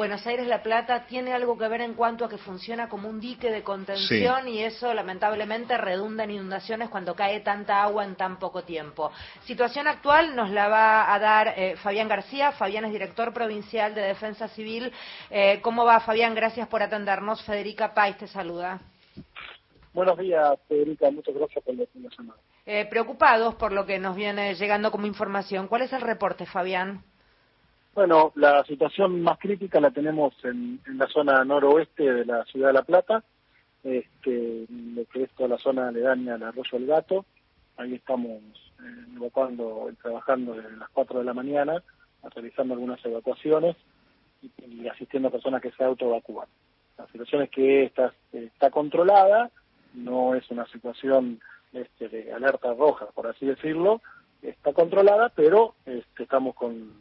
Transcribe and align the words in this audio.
Buenos 0.00 0.26
Aires-La 0.26 0.62
Plata 0.62 1.04
tiene 1.04 1.34
algo 1.34 1.58
que 1.58 1.68
ver 1.68 1.82
en 1.82 1.92
cuanto 1.92 2.24
a 2.24 2.28
que 2.30 2.38
funciona 2.38 2.88
como 2.88 3.06
un 3.06 3.20
dique 3.20 3.50
de 3.50 3.62
contención 3.62 4.48
y 4.48 4.60
eso 4.60 4.94
lamentablemente 4.94 5.76
redunda 5.76 6.24
en 6.24 6.30
inundaciones 6.30 6.88
cuando 6.88 7.14
cae 7.14 7.40
tanta 7.40 7.82
agua 7.82 8.06
en 8.06 8.16
tan 8.16 8.38
poco 8.38 8.62
tiempo. 8.62 9.12
Situación 9.44 9.86
actual 9.86 10.34
nos 10.34 10.48
la 10.48 10.68
va 10.68 11.12
a 11.12 11.18
dar 11.18 11.52
eh, 11.54 11.76
Fabián 11.76 12.08
García. 12.08 12.50
Fabián 12.52 12.86
es 12.86 12.92
director 12.92 13.34
provincial 13.34 13.94
de 13.94 14.00
Defensa 14.00 14.48
Civil. 14.48 14.90
Eh, 15.28 15.60
¿Cómo 15.60 15.84
va, 15.84 16.00
Fabián? 16.00 16.34
Gracias 16.34 16.66
por 16.66 16.82
atendernos. 16.82 17.44
Federica 17.44 17.92
Pais 17.92 18.16
te 18.16 18.26
saluda. 18.26 18.80
Buenos 19.92 20.16
días, 20.16 20.58
Federica. 20.66 21.10
Muchas 21.10 21.34
gracias 21.34 21.62
por 21.62 21.74
la 21.74 21.84
llamada. 21.94 22.40
Eh, 22.64 22.86
preocupados 22.86 23.54
por 23.56 23.72
lo 23.72 23.84
que 23.84 23.98
nos 23.98 24.16
viene 24.16 24.54
llegando 24.54 24.90
como 24.90 25.06
información. 25.06 25.68
¿Cuál 25.68 25.82
es 25.82 25.92
el 25.92 26.00
reporte, 26.00 26.46
Fabián? 26.46 27.04
Bueno, 27.92 28.32
la 28.36 28.62
situación 28.64 29.20
más 29.20 29.38
crítica 29.38 29.80
la 29.80 29.90
tenemos 29.90 30.32
en, 30.44 30.80
la 30.96 31.08
zona 31.08 31.44
noroeste 31.44 32.12
de 32.12 32.24
la 32.24 32.44
ciudad 32.44 32.68
de 32.68 32.74
La 32.74 32.82
Plata, 32.82 33.24
este, 33.82 34.66
lo 34.68 35.04
que 35.06 35.24
es 35.24 35.30
toda 35.32 35.48
la 35.48 35.58
zona 35.58 35.88
aledaña 35.88 36.34
al 36.34 36.44
Arroyo 36.44 36.78
del 36.78 36.86
Gato. 36.86 37.24
Ahí 37.76 37.94
estamos 37.94 38.38
eh, 38.80 39.06
evacuando 39.16 39.88
y 39.90 39.96
trabajando 39.96 40.54
desde 40.54 40.76
las 40.76 40.88
4 40.90 41.18
de 41.18 41.24
la 41.24 41.34
mañana, 41.34 41.82
realizando 42.32 42.74
algunas 42.74 43.04
evacuaciones 43.04 43.76
y, 44.40 44.86
asistiendo 44.86 45.28
a 45.28 45.32
personas 45.32 45.60
que 45.60 45.72
se 45.72 45.82
autoevacúan. 45.82 46.46
La 46.96 47.08
situación 47.08 47.42
es 47.42 47.50
que 47.50 47.84
esta 47.84 48.12
está 48.32 48.70
controlada, 48.70 49.50
no 49.94 50.36
es 50.36 50.48
una 50.50 50.66
situación 50.66 51.40
este, 51.72 52.08
de 52.08 52.32
alerta 52.32 52.72
roja, 52.72 53.06
por 53.06 53.26
así 53.26 53.46
decirlo, 53.46 54.00
está 54.42 54.72
controlada, 54.72 55.30
pero 55.30 55.74
este, 55.86 56.22
estamos 56.22 56.54
con, 56.54 56.92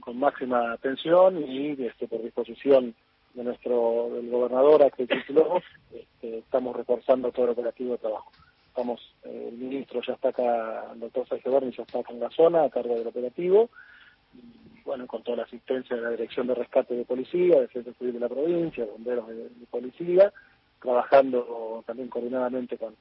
con, 0.00 0.18
máxima 0.18 0.72
atención 0.72 1.42
y 1.48 1.70
este, 1.84 2.06
por 2.08 2.22
disposición 2.22 2.94
de 3.34 3.44
nuestro 3.44 4.10
del 4.14 4.30
gobernador 4.30 4.82
Axel 4.82 5.08
este, 5.92 6.38
estamos 6.38 6.76
reforzando 6.76 7.30
todo 7.30 7.46
el 7.46 7.52
operativo 7.52 7.92
de 7.92 7.98
trabajo. 7.98 8.30
Estamos, 8.68 9.00
eh, 9.24 9.48
el 9.50 9.58
ministro 9.58 10.00
ya 10.06 10.14
está 10.14 10.30
acá, 10.30 10.92
el 10.92 11.00
doctor 11.00 11.28
Sergio 11.28 11.52
Berni 11.52 11.72
ya 11.72 11.82
está 11.82 12.00
acá 12.00 12.12
en 12.12 12.20
la 12.20 12.30
zona 12.30 12.64
a 12.64 12.70
cargo 12.70 12.94
del 12.94 13.06
operativo, 13.06 13.70
bueno, 14.84 15.06
con 15.06 15.22
toda 15.22 15.38
la 15.38 15.42
asistencia 15.44 15.96
de 15.96 16.02
la 16.02 16.10
Dirección 16.10 16.46
de 16.46 16.54
Rescate 16.54 16.94
de 16.94 17.04
Policía, 17.04 17.60
Defensa 17.60 17.92
Civil 17.98 18.14
de 18.14 18.20
la 18.20 18.28
provincia, 18.28 18.84
bomberos 18.84 19.28
de 19.28 19.66
policía, 19.70 20.32
trabajando 20.80 21.82
también 21.86 22.08
coordinadamente 22.08 22.78
con, 22.78 22.94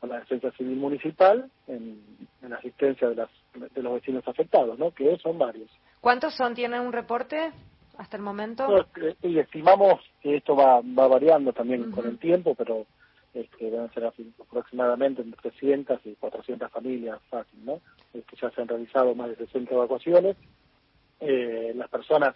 con 0.00 0.10
la 0.10 0.20
Defensa 0.20 0.50
Civil 0.52 0.76
Municipal 0.76 1.50
en, 1.66 2.00
en 2.42 2.52
asistencia 2.52 3.08
de, 3.08 3.16
las, 3.16 3.28
de 3.54 3.82
los 3.82 3.94
vecinos 3.94 4.26
afectados, 4.26 4.78
¿no? 4.78 4.92
que 4.92 5.16
son 5.18 5.38
varios. 5.38 5.70
¿Cuántos 6.00 6.34
son? 6.34 6.54
¿Tienen 6.54 6.80
un 6.80 6.92
reporte 6.92 7.52
hasta 7.96 8.16
el 8.16 8.22
momento? 8.22 8.66
y 9.22 9.38
estimamos 9.38 10.00
que 10.22 10.36
esto 10.36 10.54
va, 10.54 10.80
va 10.80 11.08
variando 11.08 11.52
también 11.52 11.90
con 11.90 12.06
el 12.06 12.18
tiempo, 12.18 12.54
pero 12.54 12.86
este, 13.34 13.70
deben 13.70 13.92
ser 13.92 14.04
aproximadamente 14.04 15.22
entre 15.22 15.50
300 15.50 16.00
y 16.04 16.14
400 16.14 16.70
familias 16.70 17.18
fácil, 17.28 17.64
¿no? 17.64 17.80
Este, 18.14 18.36
ya 18.36 18.50
se 18.50 18.62
han 18.62 18.68
realizado 18.68 19.14
más 19.14 19.30
de 19.30 19.36
60 19.36 19.74
evacuaciones. 19.74 20.36
Eh, 21.20 21.72
las 21.74 21.88
personas 21.88 22.34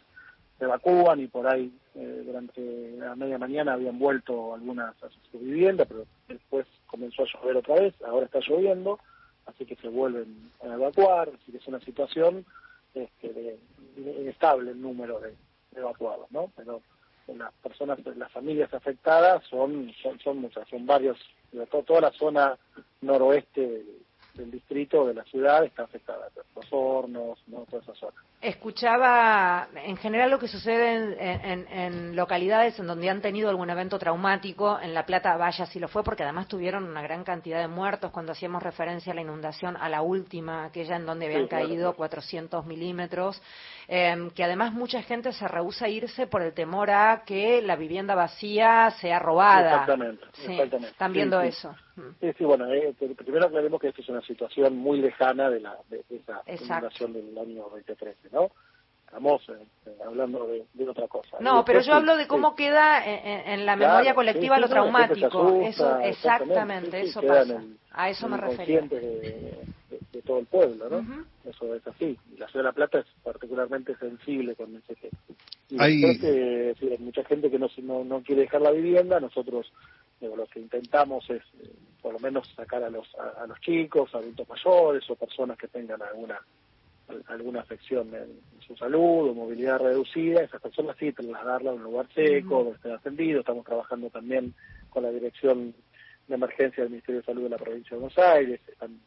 se 0.62 0.66
evacúan 0.66 1.18
y 1.18 1.26
por 1.26 1.44
ahí 1.48 1.76
eh, 1.96 2.22
durante 2.24 2.92
la 2.96 3.16
media 3.16 3.36
mañana 3.36 3.72
habían 3.72 3.98
vuelto 3.98 4.54
algunas 4.54 4.94
a 5.02 5.08
su 5.32 5.40
vivienda, 5.40 5.84
pero 5.86 6.06
después 6.28 6.68
comenzó 6.86 7.24
a 7.24 7.26
llover 7.26 7.56
otra 7.56 7.80
vez, 7.80 7.94
ahora 8.06 8.26
está 8.26 8.38
lloviendo, 8.38 9.00
así 9.46 9.66
que 9.66 9.74
se 9.74 9.88
vuelven 9.88 10.52
a 10.62 10.74
evacuar, 10.74 11.30
así 11.30 11.50
que 11.50 11.58
es 11.58 11.66
una 11.66 11.80
situación 11.80 12.46
este, 12.94 13.58
inestable 13.96 14.70
el 14.70 14.80
número 14.80 15.18
de, 15.18 15.34
evacuados, 15.74 16.30
¿no? 16.30 16.52
Pero 16.54 16.80
las 17.26 17.52
personas, 17.54 17.98
las 18.16 18.30
familias 18.30 18.72
afectadas 18.72 19.42
son, 19.50 19.92
son, 20.00 20.20
son 20.20 20.38
muchas, 20.38 20.68
son 20.68 20.86
varios, 20.86 21.18
toda 21.84 22.02
la 22.02 22.12
zona 22.12 22.56
noroeste 23.00 23.82
del 24.34 24.50
distrito, 24.52 25.08
de 25.08 25.14
la 25.14 25.24
ciudad, 25.24 25.64
está 25.64 25.82
afectada. 25.82 26.21
Hornos, 26.76 27.38
¿no? 27.46 27.64
toda 27.70 27.82
esa 27.82 27.94
zona. 27.94 28.14
Escuchaba 28.40 29.68
en 29.74 29.96
general 29.96 30.30
lo 30.30 30.38
que 30.38 30.48
sucede 30.48 31.16
en, 31.20 32.16
localidades 32.16 32.78
en 32.78 32.86
donde 32.86 33.08
han 33.08 33.20
tenido 33.20 33.48
algún 33.50 33.70
evento 33.70 33.98
traumático. 33.98 34.80
En 34.80 34.94
La 34.94 35.06
Plata, 35.06 35.36
vaya, 35.36 35.66
si 35.66 35.78
lo 35.78 35.88
fue, 35.88 36.02
porque 36.02 36.24
además 36.24 36.48
tuvieron 36.48 36.84
una 36.84 37.02
gran 37.02 37.22
cantidad 37.24 37.60
de 37.60 37.68
muertos 37.68 38.10
cuando 38.10 38.32
hacíamos 38.32 38.62
referencia 38.62 39.12
a 39.12 39.14
la 39.14 39.20
inundación, 39.20 39.76
a 39.76 39.88
la 39.88 40.02
última, 40.02 40.64
aquella 40.64 40.96
en 40.96 41.06
donde 41.06 41.26
habían 41.26 41.46
caído 41.46 41.94
400 41.94 42.66
milímetros. 42.66 43.40
Em, 43.86 44.30
que 44.30 44.42
además 44.42 44.72
mucha 44.72 45.02
gente 45.02 45.32
se 45.32 45.46
rehúsa 45.46 45.86
a 45.86 45.88
irse 45.88 46.26
por 46.26 46.42
el 46.42 46.52
temor 46.54 46.90
a 46.90 47.22
que 47.24 47.60
la 47.62 47.76
vivienda 47.76 48.14
vacía 48.14 48.90
sea 49.00 49.18
robada. 49.18 49.70
Exactamente, 49.70 50.24
exactamente. 50.26 50.88
Están 50.88 51.12
viendo 51.12 51.40
eso. 51.40 51.74
Sí, 52.20 52.32
sí, 52.38 52.44
bueno, 52.44 52.72
eh, 52.72 52.94
primero 53.16 53.46
aclaremos 53.46 53.80
que 53.80 53.88
esto 53.88 54.00
es 54.00 54.08
una 54.08 54.22
situación 54.22 54.76
muy 54.76 55.00
lejana 55.00 55.50
de, 55.50 55.60
la, 55.60 55.76
de, 55.90 56.02
esa 56.08 56.42
inundación 56.46 57.12
del 57.12 57.36
año 57.36 57.62
2013, 57.64 58.28
¿no? 58.32 58.50
Estamos 59.04 59.46
eh, 59.50 59.66
eh, 59.86 59.98
hablando 60.06 60.46
de, 60.46 60.88
otra 60.88 61.06
cosa. 61.06 61.36
No, 61.40 61.64
pero 61.66 61.80
yo 61.80 61.92
hablo 61.92 62.16
de 62.16 62.26
cómo 62.26 62.56
queda 62.56 63.04
en, 63.04 63.66
la 63.66 63.76
memoria 63.76 64.14
colectiva 64.14 64.58
lo 64.58 64.68
traumático. 64.68 65.60
eso, 65.60 65.98
exactamente, 65.98 67.02
eso 67.02 67.20
pasa. 67.20 67.62
a 67.90 68.08
eso 68.08 68.28
me 68.28 68.38
refería. 68.38 68.80
De, 68.82 69.58
de, 69.90 70.22
todo 70.22 70.38
el 70.38 70.46
pueblo, 70.46 70.88
¿no? 70.88 71.24
Eso 71.44 71.74
es 71.74 71.86
así. 71.86 72.16
La 72.38 72.46
ciudad 72.46 72.64
de 72.64 72.68
La 72.68 72.72
Plata 72.72 73.00
es 73.00 73.06
particularmente 73.24 73.96
sensible 73.96 74.54
con 74.54 74.74
ese 74.76 74.94
tema. 74.94 75.18
Y 75.68 75.82
hay... 75.82 76.04
hay 76.04 76.98
mucha 76.98 77.24
gente 77.24 77.50
que 77.50 77.58
no, 77.58 77.68
no, 77.82 78.04
no 78.04 78.22
quiere 78.22 78.42
dejar 78.42 78.62
la 78.62 78.70
vivienda, 78.70 79.18
nosotros 79.20 79.72
lo 80.28 80.46
que 80.46 80.60
intentamos 80.60 81.28
es 81.30 81.42
eh, 81.60 81.70
por 82.00 82.12
lo 82.12 82.18
menos 82.18 82.48
sacar 82.54 82.82
a 82.82 82.90
los 82.90 83.08
a, 83.16 83.46
los 83.46 83.60
chicos, 83.60 84.14
adultos 84.14 84.48
mayores 84.48 85.08
o 85.10 85.16
personas 85.16 85.58
que 85.58 85.68
tengan 85.68 86.02
alguna 86.02 86.40
alguna 87.26 87.60
afección 87.60 88.14
en, 88.14 88.40
su 88.66 88.76
salud 88.76 89.28
o 89.28 89.34
movilidad 89.34 89.80
reducida, 89.80 90.40
esas 90.40 90.62
personas 90.62 90.96
sí 90.98 91.12
trasladarla 91.12 91.72
a 91.72 91.74
un 91.74 91.82
lugar 91.82 92.06
seco, 92.14 92.58
donde 92.58 92.76
estén 92.76 92.92
atendidos. 92.92 93.40
Estamos 93.40 93.64
trabajando 93.64 94.08
también 94.08 94.54
con 94.88 95.02
la 95.02 95.10
dirección 95.10 95.74
de 96.28 96.34
emergencia 96.34 96.84
del 96.84 96.92
Ministerio 96.92 97.20
de 97.20 97.26
Salud 97.26 97.42
de 97.42 97.48
la 97.48 97.58
provincia 97.58 97.90
de 97.90 98.00
Buenos 98.02 98.18
Aires, 98.18 98.60
están 98.68 99.00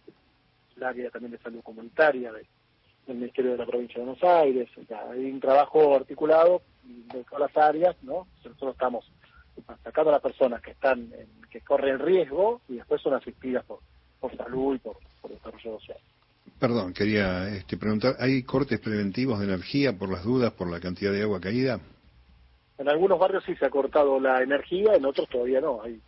el 0.75 0.83
área 0.83 1.09
también 1.09 1.31
de 1.31 1.37
salud 1.37 1.61
comunitaria 1.63 2.33
del 2.33 2.45
Ministerio 3.15 3.51
de 3.51 3.57
la 3.57 3.65
provincia 3.65 3.95
de 3.95 4.05
Buenos 4.05 4.23
Aires, 4.23 4.69
hay 5.09 5.31
un 5.31 5.39
trabajo 5.39 5.95
articulado 5.95 6.61
de 6.83 7.23
todas 7.23 7.51
las 7.53 7.57
áreas, 7.57 7.95
¿no? 8.03 8.27
Nosotros 8.43 8.73
estamos 8.73 9.11
sacando 9.83 10.09
a 10.09 10.13
las 10.13 10.21
personas 10.21 10.61
que 10.61 10.71
están 10.71 11.11
que 11.49 11.61
corren 11.61 11.99
riesgo 11.99 12.61
y 12.67 12.75
después 12.75 13.01
son 13.01 13.13
asistidas 13.13 13.63
por, 13.65 13.79
por 14.19 14.35
salud 14.35 14.75
y 14.75 14.79
por, 14.79 14.97
por 15.21 15.31
desarrollo 15.31 15.79
social. 15.79 15.97
Perdón, 16.59 16.93
quería 16.93 17.49
este, 17.49 17.77
preguntar, 17.77 18.15
¿hay 18.19 18.43
cortes 18.43 18.79
preventivos 18.79 19.39
de 19.39 19.45
energía 19.45 19.97
por 19.97 20.09
las 20.09 20.23
dudas, 20.23 20.53
por 20.53 20.69
la 20.69 20.79
cantidad 20.79 21.11
de 21.11 21.21
agua 21.21 21.39
caída? 21.39 21.79
En 22.77 22.89
algunos 22.89 23.19
barrios 23.19 23.43
sí 23.45 23.55
se 23.55 23.65
ha 23.65 23.69
cortado 23.69 24.19
la 24.19 24.41
energía, 24.41 24.95
en 24.95 25.05
otros 25.05 25.29
todavía 25.29 25.61
no, 25.61 25.81
hay, 25.81 25.99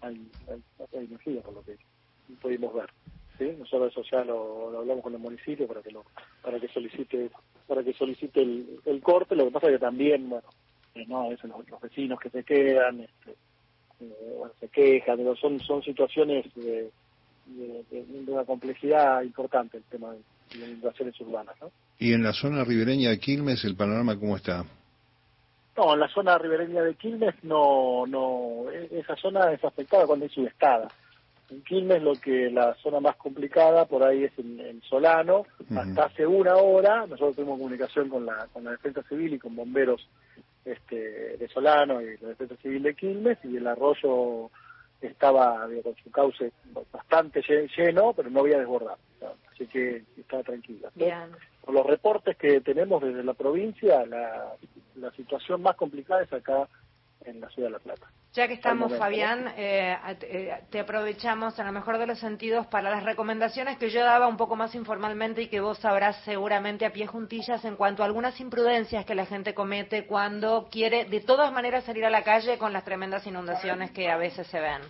hay, 0.00 0.28
hay, 0.48 1.06
energía 1.06 1.40
por 1.42 1.54
lo 1.54 1.62
que 1.62 1.76
pudimos 2.40 2.74
ver. 2.74 2.90
¿sí? 3.38 3.52
Nosotros 3.58 3.92
eso 3.92 4.02
ya 4.10 4.24
lo, 4.24 4.78
hablamos 4.78 5.02
con 5.02 5.14
el 5.14 5.20
municipio 5.20 5.66
para 5.66 5.82
que 5.82 5.90
lo, 5.90 6.04
para 6.42 6.58
que 6.58 6.68
solicite 6.68 7.30
para 7.66 7.82
que 7.82 7.92
solicite 7.94 8.42
el, 8.42 8.80
el 8.84 9.00
corte, 9.02 9.34
lo 9.34 9.46
que 9.46 9.50
pasa 9.50 9.66
es 9.66 9.74
que 9.74 9.78
también, 9.78 10.28
bueno, 10.28 10.48
no 11.06 11.22
a 11.22 11.28
veces 11.28 11.50
los, 11.50 11.80
vecinos 11.80 12.18
que 12.20 12.30
se 12.30 12.44
quedan 12.44 13.00
este, 13.00 13.36
eh, 14.00 14.42
se 14.60 14.68
quejan 14.68 15.16
pero 15.16 15.36
son 15.36 15.60
son 15.60 15.82
situaciones 15.82 16.46
de, 16.54 16.90
una 18.26 18.44
complejidad 18.44 19.22
importante 19.22 19.76
el 19.76 19.84
tema 19.84 20.12
de, 20.12 20.20
las 20.58 20.68
inundaciones 20.68 21.20
urbanas 21.20 21.54
¿no? 21.60 21.70
y 21.98 22.12
en 22.12 22.22
la 22.22 22.32
zona 22.32 22.64
ribereña 22.64 23.10
de 23.10 23.18
Quilmes 23.18 23.64
el 23.64 23.76
panorama 23.76 24.18
cómo 24.18 24.36
está 24.36 24.64
no 25.76 25.94
en 25.94 26.00
la 26.00 26.08
zona 26.08 26.38
ribereña 26.38 26.82
de 26.82 26.94
Quilmes 26.94 27.34
no 27.42 28.06
no 28.06 28.70
e, 28.70 29.00
esa 29.00 29.16
zona 29.16 29.52
es 29.52 29.62
afectada 29.64 30.06
cuando 30.06 30.24
hay 30.24 30.30
subestada 30.30 30.88
en 31.50 31.62
Quilmes 31.62 32.02
lo 32.02 32.14
que 32.14 32.50
la 32.50 32.74
zona 32.82 33.00
más 33.00 33.16
complicada 33.16 33.84
por 33.84 34.02
ahí 34.02 34.24
es 34.24 34.32
en, 34.38 34.82
Solano. 34.82 35.46
Hasta 35.76 36.06
hace 36.06 36.26
una 36.26 36.56
hora 36.56 37.06
nosotros 37.06 37.36
tuvimos 37.36 37.58
comunicación 37.58 38.08
con 38.08 38.26
la 38.26 38.46
con 38.52 38.64
la 38.64 38.72
defensa 38.72 39.02
civil 39.08 39.34
y 39.34 39.38
con 39.38 39.54
bomberos 39.54 40.06
este, 40.66 41.36
de 41.36 41.48
Solano 41.48 42.02
y 42.02 42.18
la 42.18 42.28
Defensa 42.28 42.56
Civil 42.56 42.82
de 42.82 42.94
Quilmes 42.94 43.38
y 43.44 43.56
el 43.56 43.66
arroyo 43.66 44.50
estaba 45.00 45.68
con 45.82 45.94
su 46.02 46.10
cauce 46.10 46.52
bastante 46.92 47.42
lleno, 47.76 48.12
pero 48.12 48.30
no 48.30 48.40
había 48.40 48.58
desbordado, 48.58 48.98
así 49.52 49.66
que 49.66 50.02
estaba 50.18 50.42
tranquila. 50.42 50.90
Por 51.64 51.74
los 51.74 51.86
reportes 51.86 52.36
que 52.36 52.60
tenemos 52.60 53.02
desde 53.02 53.22
la 53.22 53.34
provincia, 53.34 54.04
la, 54.06 54.54
la 54.96 55.10
situación 55.12 55.62
más 55.62 55.76
complicada 55.76 56.22
es 56.22 56.32
acá 56.32 56.68
en 57.26 57.40
la 57.40 57.48
ciudad 57.50 57.68
de 57.68 57.72
La 57.72 57.78
Plata. 57.78 58.06
Ya 58.32 58.48
que 58.48 58.54
estamos, 58.54 58.94
Fabián, 58.98 59.48
eh, 59.56 59.96
eh, 60.22 60.50
te 60.70 60.80
aprovechamos 60.80 61.58
en 61.58 61.66
lo 61.66 61.72
mejor 61.72 61.96
de 61.96 62.06
los 62.06 62.18
sentidos 62.18 62.66
para 62.66 62.90
las 62.90 63.02
recomendaciones 63.02 63.78
que 63.78 63.88
yo 63.88 64.00
daba 64.04 64.28
un 64.28 64.36
poco 64.36 64.56
más 64.56 64.74
informalmente 64.74 65.42
y 65.42 65.48
que 65.48 65.60
vos 65.60 65.78
sabrás 65.78 66.22
seguramente 66.24 66.84
a 66.84 66.92
pie 66.92 67.06
juntillas 67.06 67.64
en 67.64 67.76
cuanto 67.76 68.02
a 68.02 68.06
algunas 68.06 68.38
imprudencias 68.38 69.06
que 69.06 69.14
la 69.14 69.24
gente 69.24 69.54
comete 69.54 70.06
cuando 70.06 70.68
quiere 70.70 71.06
de 71.06 71.20
todas 71.20 71.50
maneras 71.50 71.84
salir 71.84 72.04
a 72.04 72.10
la 72.10 72.24
calle 72.24 72.58
con 72.58 72.74
las 72.74 72.84
tremendas 72.84 73.26
inundaciones 73.26 73.90
que 73.92 74.10
a 74.10 74.18
veces 74.18 74.46
se 74.48 74.60
ven. 74.60 74.82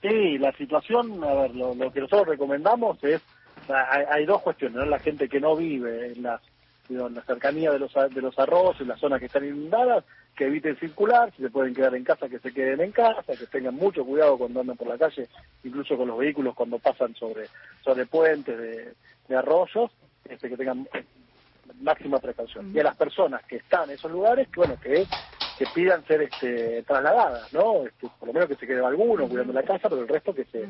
Sí, 0.00 0.38
la 0.38 0.52
situación, 0.52 1.22
a 1.24 1.34
ver, 1.34 1.56
lo, 1.56 1.74
que 1.92 2.00
nosotros 2.00 2.28
recomendamos 2.28 3.02
es, 3.02 3.20
hay, 3.68 4.24
dos 4.24 4.40
cuestiones, 4.42 4.86
La 4.86 5.00
gente 5.00 5.28
que 5.28 5.40
no 5.40 5.56
vive 5.56 6.12
en 6.12 6.22
las 6.22 6.40
en 6.88 7.14
la 7.14 7.22
cercanía 7.22 7.70
de 7.70 7.78
los, 7.78 7.92
de 7.92 8.22
los 8.22 8.38
arroyos, 8.38 8.80
en 8.80 8.88
las 8.88 8.98
zonas 8.98 9.20
que 9.20 9.26
están 9.26 9.44
inundadas, 9.44 10.04
que 10.36 10.46
eviten 10.46 10.76
circular, 10.78 11.32
si 11.36 11.42
se 11.42 11.50
pueden 11.50 11.74
quedar 11.74 11.94
en 11.94 12.04
casa, 12.04 12.28
que 12.28 12.38
se 12.38 12.52
queden 12.52 12.80
en 12.80 12.92
casa, 12.92 13.36
que 13.36 13.46
tengan 13.46 13.74
mucho 13.74 14.04
cuidado 14.04 14.38
cuando 14.38 14.60
andan 14.60 14.76
por 14.76 14.88
la 14.88 14.96
calle, 14.96 15.28
incluso 15.64 15.96
con 15.96 16.08
los 16.08 16.18
vehículos 16.18 16.54
cuando 16.54 16.78
pasan 16.78 17.14
sobre, 17.16 17.46
sobre 17.82 18.06
puentes 18.06 18.56
de, 18.56 19.36
arroyos, 19.36 19.90
este, 20.24 20.48
que 20.48 20.56
tengan 20.56 20.88
máxima 21.80 22.18
precaución. 22.18 22.72
Y 22.74 22.78
a 22.78 22.84
las 22.84 22.96
personas 22.96 23.44
que 23.44 23.56
están 23.56 23.90
en 23.90 23.96
esos 23.96 24.10
lugares, 24.10 24.48
que 24.48 24.60
bueno, 24.60 24.78
que 24.80 25.06
que 25.58 25.66
pidan 25.74 26.06
ser 26.06 26.22
este, 26.22 26.84
trasladadas, 26.84 27.52
¿no? 27.52 27.84
Este, 27.84 28.06
por 28.18 28.28
lo 28.28 28.32
menos 28.32 28.48
que 28.48 28.54
se 28.54 28.66
quede 28.66 28.84
alguno 28.84 29.28
cuidando 29.28 29.52
la 29.52 29.64
casa, 29.64 29.88
pero 29.88 30.02
el 30.02 30.08
resto 30.08 30.32
que 30.32 30.44
se 30.44 30.68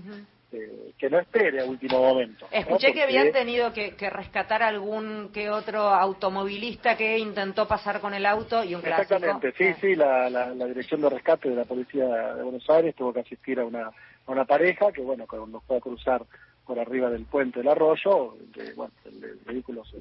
que 0.50 1.10
no 1.10 1.18
espere 1.18 1.60
a 1.60 1.66
último 1.66 1.98
momento. 1.98 2.46
Escuché 2.50 2.94
que 2.94 3.02
habían 3.02 3.32
tenido 3.32 3.70
que, 3.72 3.92
rescatar 4.10 4.62
algún 4.62 5.30
que 5.32 5.50
otro 5.50 5.80
automovilista 5.80 6.96
que 6.96 7.18
intentó 7.18 7.68
pasar 7.68 8.00
con 8.00 8.14
el 8.14 8.24
auto 8.24 8.64
y 8.64 8.74
un 8.74 8.80
clásico. 8.80 9.16
Exactamente, 9.16 9.52
sí, 9.58 9.74
sí, 9.78 9.94
la, 9.94 10.30
la, 10.30 10.66
dirección 10.66 11.02
de 11.02 11.10
rescate 11.10 11.50
de 11.50 11.56
la 11.56 11.64
policía 11.64 12.06
de 12.06 12.42
Buenos 12.42 12.68
Aires 12.70 12.94
tuvo 12.94 13.12
que 13.12 13.20
asistir 13.20 13.60
a 13.60 13.66
una, 13.66 13.88
a 13.88 14.32
una 14.32 14.46
pareja 14.46 14.90
que, 14.90 15.02
bueno, 15.02 15.26
cuando 15.28 15.60
fue 15.60 15.76
a 15.76 15.80
cruzar 15.80 16.24
por 16.66 16.78
arriba 16.78 17.10
del 17.10 17.26
puente 17.26 17.60
del 17.60 17.68
arroyo, 17.68 18.36
que, 18.54 18.72
bueno, 18.72 18.92
el, 19.04 19.38
vehículo 19.46 19.84
se, 19.84 19.98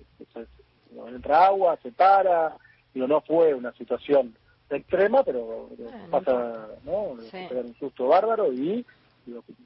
entra 1.13 1.45
agua, 1.45 1.77
se 1.83 1.91
para, 1.91 2.55
digo, 2.93 3.07
no 3.07 3.19
fue 3.21 3.53
una 3.53 3.73
situación 3.73 4.33
extrema, 4.75 5.23
pero 5.23 5.69
pasa, 6.11 6.67
¿no? 6.83 7.17
Sí. 7.31 7.47
un 7.51 7.75
susto 7.75 8.07
bárbaro 8.07 8.51
y 8.51 8.85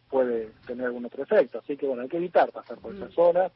puede 0.09 0.50
tener 0.65 0.88
algún 0.88 1.06
otro 1.06 1.24
efecto. 1.24 1.59
Así 1.59 1.77
que 1.77 1.88
bueno, 1.88 2.03
hay 2.03 2.09
que 2.09 2.18
evitar 2.18 2.51
pasar 2.51 2.77
por 2.77 2.95
esa 2.95 3.06
mm. 3.06 3.12
zona, 3.12 3.51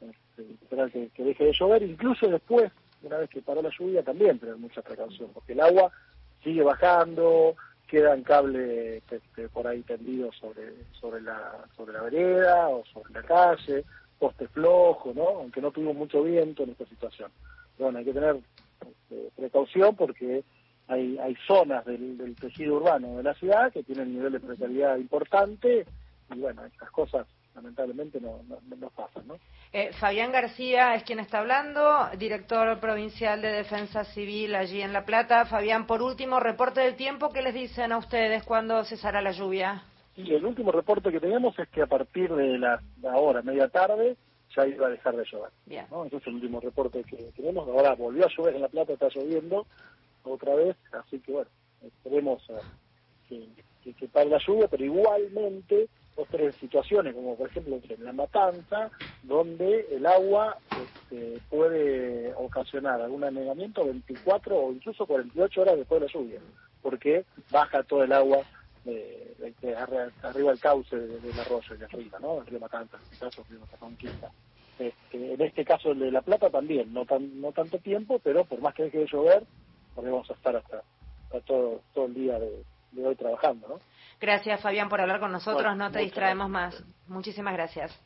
este, 0.00 0.52
esperar 0.52 0.90
que, 0.90 1.10
deje 1.16 1.44
de 1.44 1.52
llover, 1.52 1.82
incluso 1.82 2.28
después, 2.28 2.72
una 3.02 3.18
vez 3.18 3.30
que 3.30 3.42
paró 3.42 3.62
la 3.62 3.70
lluvia, 3.76 4.02
también 4.02 4.38
tener 4.38 4.56
mucha 4.56 4.82
precaución, 4.82 5.30
porque 5.32 5.52
el 5.52 5.60
agua 5.60 5.90
sigue 6.42 6.62
bajando, 6.62 7.54
quedan 7.86 8.22
cables 8.22 9.02
este, 9.10 9.48
por 9.48 9.66
ahí 9.66 9.82
tendidos 9.82 10.36
sobre, 10.36 10.72
sobre, 10.92 11.20
la, 11.22 11.64
sobre 11.76 11.92
la 11.92 12.02
vereda 12.02 12.68
o 12.68 12.84
sobre 12.86 13.12
la 13.12 13.22
calle, 13.22 13.84
poste 14.18 14.46
flojo, 14.48 15.12
¿no? 15.14 15.28
Aunque 15.28 15.60
no 15.60 15.70
tuvimos 15.70 15.96
mucho 15.96 16.22
viento 16.22 16.62
en 16.62 16.70
esta 16.70 16.86
situación. 16.86 17.30
Bueno, 17.78 17.98
hay 17.98 18.04
que 18.04 18.12
tener 18.12 18.36
este, 18.80 19.30
precaución 19.36 19.96
porque 19.96 20.44
hay, 20.90 21.18
hay 21.18 21.36
zonas 21.46 21.84
del, 21.84 22.34
tejido 22.34 22.76
urbano 22.76 23.16
de 23.16 23.22
la 23.22 23.34
ciudad 23.34 23.72
que 23.72 23.84
tienen 23.84 24.08
un 24.08 24.14
nivel 24.14 24.32
de 24.32 24.40
precariedad 24.40 24.96
importante 24.96 25.86
y 26.34 26.38
bueno, 26.40 26.64
estas 26.64 26.90
cosas 26.90 27.26
lamentablemente 27.54 28.20
no, 28.20 28.42
no, 28.48 28.90
pasan. 28.90 29.26
¿no? 29.26 29.36
Eh, 29.72 29.90
Fabián 30.00 30.32
García 30.32 30.94
es 30.94 31.04
quien 31.04 31.20
está 31.20 31.38
hablando, 31.38 32.08
director 32.18 32.78
provincial 32.80 33.40
de 33.40 33.48
Defensa 33.48 34.04
Civil 34.04 34.54
allí 34.54 34.82
en 34.82 34.92
La 34.92 35.04
Plata. 35.04 35.44
Fabián, 35.46 35.86
por 35.86 36.02
último, 36.02 36.40
reporte 36.40 36.80
del 36.80 36.96
tiempo, 36.96 37.30
¿qué 37.30 37.42
les 37.42 37.54
dicen 37.54 37.92
a 37.92 37.98
ustedes 37.98 38.42
cuando 38.44 38.82
cesará 38.84 39.20
la 39.20 39.32
lluvia? 39.32 39.82
Sí, 40.16 40.22
el 40.32 40.44
último 40.44 40.72
reporte 40.72 41.12
que 41.12 41.20
tenemos 41.20 41.56
es 41.58 41.68
que 41.68 41.82
a 41.82 41.86
partir 41.86 42.32
de 42.34 42.58
la, 42.58 42.80
hora, 43.14 43.42
media 43.42 43.68
tarde, 43.68 44.16
ya 44.56 44.66
iba 44.66 44.88
a 44.88 44.90
dejar 44.90 45.16
de 45.16 45.24
llover. 45.24 45.50
¿no? 45.90 46.04
Ese 46.04 46.16
es 46.16 46.26
el 46.26 46.34
último 46.34 46.60
reporte 46.60 47.04
que 47.04 47.16
tenemos. 47.36 47.68
Ahora 47.68 47.94
volvió 47.94 48.24
a 48.26 48.30
llover 48.36 48.56
en 48.56 48.62
La 48.62 48.68
Plata, 48.68 48.92
está 48.92 49.08
lloviendo 49.08 49.66
otra 50.24 50.54
vez, 50.54 50.76
así 50.92 51.18
que 51.20 51.32
bueno, 51.32 51.50
esperemos 51.82 52.42
que, 53.28 53.48
que, 53.92 54.08
pare 54.08 54.28
la 54.28 54.38
lluvia, 54.38 54.68
pero 54.68 54.84
igualmente 54.84 55.88
otras 56.16 56.54
situaciones, 56.56 57.14
como 57.14 57.36
por 57.36 57.48
ejemplo 57.48 57.80
en 57.88 58.04
la 58.04 58.12
matanza, 58.12 58.90
donde 59.22 59.86
el 59.90 60.04
agua 60.06 60.58
este, 60.70 61.40
puede 61.48 62.34
ocasionar 62.34 63.00
algún 63.00 63.24
anegamiento 63.24 63.84
24 63.84 64.56
o 64.56 64.72
incluso 64.72 65.06
48 65.06 65.60
horas 65.60 65.76
después 65.76 66.00
de 66.00 66.06
la 66.06 66.12
lluvia, 66.12 66.40
porque 66.82 67.24
baja 67.50 67.82
todo 67.82 68.04
el 68.04 68.12
agua 68.12 68.38
de, 68.84 69.76
arriba 70.22 70.50
del 70.50 70.60
cauce 70.60 70.96
del 70.96 71.40
arroyo 71.40 71.76
de 71.76 71.84
arriba, 71.84 72.18
¿no? 72.20 72.40
El 72.40 72.46
río 72.46 72.60
Matanza, 72.60 72.96
en 72.96 73.02
este 73.04 73.16
caso, 73.18 73.42
el 73.42 73.56
río 73.56 73.66
Conquista. 73.78 74.30
Este, 74.78 75.34
en 75.34 75.40
este 75.42 75.64
caso 75.64 75.92
el 75.92 75.98
de 75.98 76.10
La 76.10 76.22
Plata 76.22 76.48
también, 76.48 76.92
no, 76.94 77.04
tan, 77.04 77.40
no 77.40 77.52
tanto 77.52 77.78
tiempo, 77.78 78.18
pero 78.24 78.44
por 78.44 78.60
más 78.62 78.74
que 78.74 78.84
deje 78.84 79.00
de 79.00 79.06
llover, 79.06 79.44
podemos 79.94 80.28
estar 80.30 80.56
hasta, 80.56 80.82
todo, 81.46 81.80
todo 81.94 82.06
el 82.06 82.14
día 82.14 82.38
de, 82.38 82.64
hoy 83.04 83.14
trabajando. 83.16 83.68
¿no? 83.68 83.80
Gracias, 84.20 84.60
Fabián, 84.60 84.88
por 84.88 85.00
hablar 85.00 85.20
con 85.20 85.32
nosotros. 85.32 85.76
no 85.76 85.90
te 85.90 86.00
distraemos 86.00 86.48
más. 86.48 86.82
Muchísimas 87.06 87.54
gracias. 87.54 87.98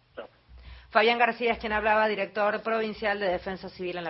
Fabián 0.90 1.18
García 1.18 1.52
es 1.52 1.58
quien 1.58 1.72
hablaba, 1.72 2.06
director 2.06 2.62
provincial 2.62 3.18
de 3.18 3.28
Defensa 3.28 3.68
Civil 3.68 3.96
en 3.96 3.96
la 3.96 4.02